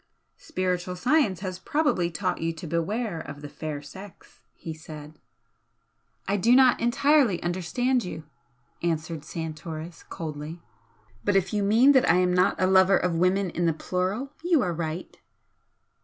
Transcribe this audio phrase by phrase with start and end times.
[0.39, 5.19] "Spiritual science has probably taught you to beware of the fair sex" he said.
[6.27, 8.23] "I do not entirely understand you"
[8.81, 10.63] answered Santoris, coldly
[11.23, 14.33] "But if you mean that I am not a lover of women in the plural
[14.41, 15.15] you are right."